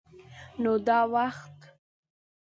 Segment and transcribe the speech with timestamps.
[0.61, 1.57] _نو دا وخت؟